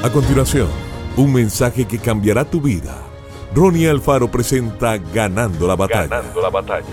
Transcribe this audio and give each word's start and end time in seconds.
A 0.00 0.12
continuación, 0.12 0.68
un 1.16 1.32
mensaje 1.32 1.84
que 1.84 1.98
cambiará 1.98 2.48
tu 2.48 2.60
vida. 2.60 3.02
Ronnie 3.52 3.88
Alfaro 3.88 4.30
presenta 4.30 4.96
Ganando 4.96 5.66
la 5.66 5.74
batalla. 5.74 6.06
Ganando 6.06 6.40
la 6.40 6.50
batalla. 6.50 6.86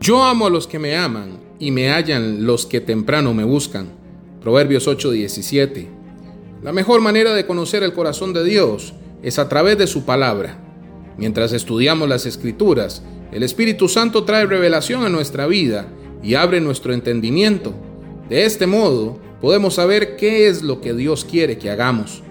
Yo 0.00 0.24
amo 0.24 0.46
a 0.46 0.50
los 0.50 0.66
que 0.66 0.78
me 0.78 0.96
aman 0.96 1.40
y 1.58 1.70
me 1.70 1.90
hallan 1.90 2.46
los 2.46 2.64
que 2.64 2.80
temprano 2.80 3.34
me 3.34 3.44
buscan. 3.44 3.90
Proverbios 4.40 4.88
8:17. 4.88 5.88
La 6.62 6.72
mejor 6.72 7.02
manera 7.02 7.34
de 7.34 7.46
conocer 7.46 7.82
el 7.82 7.92
corazón 7.92 8.32
de 8.32 8.42
Dios 8.42 8.94
es 9.22 9.38
a 9.38 9.46
través 9.46 9.76
de 9.76 9.86
su 9.86 10.06
palabra. 10.06 10.56
Mientras 11.18 11.52
estudiamos 11.52 12.08
las 12.08 12.24
escrituras, 12.24 13.02
el 13.30 13.42
Espíritu 13.42 13.90
Santo 13.90 14.24
trae 14.24 14.46
revelación 14.46 15.04
a 15.04 15.10
nuestra 15.10 15.46
vida 15.46 15.88
y 16.22 16.34
abre 16.36 16.62
nuestro 16.62 16.94
entendimiento. 16.94 17.74
De 18.30 18.46
este 18.46 18.66
modo, 18.66 19.18
podemos 19.40 19.74
saber 19.74 20.16
qué 20.16 20.48
es 20.48 20.62
lo 20.62 20.80
que 20.80 20.94
Dios 20.94 21.24
quiere 21.24 21.58
que 21.58 21.70
hagamos. 21.70 22.22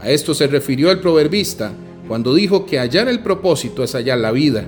A 0.00 0.10
esto 0.10 0.34
se 0.34 0.46
refirió 0.46 0.90
el 0.90 1.00
proverbista 1.00 1.72
cuando 2.08 2.34
dijo 2.34 2.66
que 2.66 2.78
hallar 2.78 3.08
el 3.08 3.20
propósito 3.20 3.82
es 3.82 3.94
hallar 3.94 4.18
la 4.18 4.32
vida. 4.32 4.64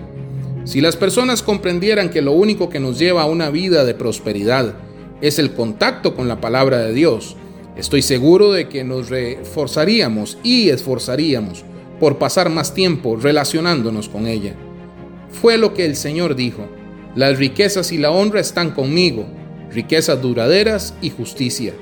Si 0.64 0.80
las 0.80 0.96
personas 0.96 1.42
comprendieran 1.42 2.08
que 2.08 2.22
lo 2.22 2.32
único 2.32 2.68
que 2.68 2.80
nos 2.80 2.98
lleva 2.98 3.22
a 3.22 3.26
una 3.26 3.50
vida 3.50 3.84
de 3.84 3.94
prosperidad 3.94 4.74
es 5.20 5.38
el 5.38 5.52
contacto 5.52 6.14
con 6.14 6.28
la 6.28 6.40
palabra 6.40 6.78
de 6.78 6.92
Dios, 6.92 7.36
estoy 7.76 8.02
seguro 8.02 8.52
de 8.52 8.68
que 8.68 8.84
nos 8.84 9.10
reforzaríamos 9.10 10.38
y 10.42 10.70
esforzaríamos 10.70 11.64
por 12.00 12.18
pasar 12.18 12.48
más 12.50 12.74
tiempo 12.74 13.16
relacionándonos 13.16 14.08
con 14.08 14.26
ella. 14.26 14.54
Fue 15.30 15.58
lo 15.58 15.74
que 15.74 15.84
el 15.84 15.96
Señor 15.96 16.34
dijo, 16.34 16.66
las 17.14 17.38
riquezas 17.38 17.92
y 17.92 17.98
la 17.98 18.10
honra 18.10 18.40
están 18.40 18.70
conmigo, 18.70 19.26
riquezas 19.70 20.22
duraderas 20.22 20.94
y 21.02 21.10
justicia. 21.10 21.74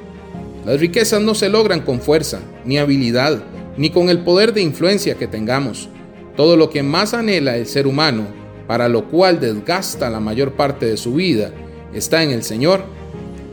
Las 0.65 0.79
riquezas 0.79 1.21
no 1.21 1.35
se 1.35 1.49
logran 1.49 1.81
con 1.81 2.01
fuerza, 2.01 2.41
ni 2.65 2.79
habilidad, 2.79 3.43
ni 3.77 3.91
con 3.91 4.09
el 4.09 4.21
poder 4.21 4.53
de 4.53 4.63
influencia 4.63 5.17
que 5.17 5.27
tengamos. 5.27 5.89
Todo 6.37 6.57
lo 6.57 6.71
que 6.71 6.85
más 6.85 7.15
anhela 7.15 7.57
el 7.57 7.67
ser 7.67 7.89
humano, 7.89 8.27
para 8.69 8.89
lo 8.89 9.09
cual 9.09 9.41
desgasta 9.41 10.09
la 10.09 10.21
mayor 10.21 10.53
parte 10.53 10.87
de 10.87 10.97
su 10.97 11.15
vida, 11.15 11.51
está 11.93 12.23
en 12.23 12.31
el 12.31 12.45
Señor. 12.45 12.85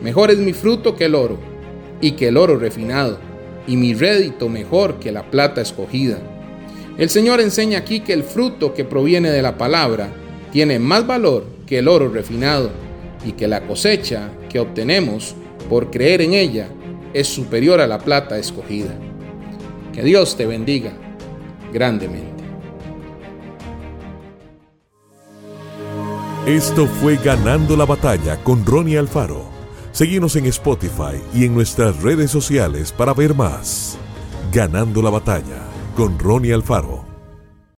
Mejor 0.03 0.29
es 0.29 0.37
mi 0.37 0.53
fruto 0.53 0.95
que 0.95 1.05
el 1.05 1.15
oro, 1.15 1.39
y 1.99 2.11
que 2.11 2.27
el 2.27 2.37
oro 2.37 2.57
refinado, 2.57 3.17
y 3.65 3.75
mi 3.75 3.95
rédito 3.95 4.47
mejor 4.47 4.99
que 4.99 5.11
la 5.11 5.31
plata 5.31 5.61
escogida. 5.61 6.19
El 6.97 7.09
Señor 7.09 7.41
enseña 7.41 7.79
aquí 7.79 8.01
que 8.01 8.13
el 8.13 8.23
fruto 8.23 8.73
que 8.75 8.85
proviene 8.85 9.31
de 9.31 9.41
la 9.41 9.57
palabra 9.57 10.09
tiene 10.51 10.77
más 10.77 11.07
valor 11.07 11.45
que 11.65 11.79
el 11.79 11.87
oro 11.87 12.09
refinado 12.09 12.69
y 13.25 13.31
que 13.31 13.47
la 13.47 13.65
cosecha 13.65 14.29
que 14.49 14.59
obtenemos 14.59 15.33
por 15.69 15.91
creer 15.91 16.21
en 16.21 16.33
ella 16.33 16.67
es 17.13 17.27
superior 17.27 17.79
a 17.79 17.87
la 17.87 17.99
plata 17.99 18.37
escogida. 18.37 18.95
Que 19.93 20.03
Dios 20.03 20.37
te 20.37 20.45
bendiga 20.45 20.93
grandemente. 21.73 22.43
Esto 26.45 26.87
fue 26.87 27.17
Ganando 27.17 27.75
la 27.75 27.85
batalla 27.85 28.37
con 28.43 28.65
Ronnie 28.65 28.97
Alfaro. 28.97 29.43
Seguimos 29.91 30.35
en 30.35 30.45
Spotify 30.45 31.21
y 31.33 31.45
en 31.45 31.53
nuestras 31.53 32.01
redes 32.01 32.31
sociales 32.31 32.91
para 32.91 33.13
ver 33.13 33.35
más. 33.35 33.97
Ganando 34.51 35.01
la 35.01 35.09
batalla 35.09 35.67
con 35.95 36.17
Ronnie 36.17 36.53
Alfaro. 36.53 37.08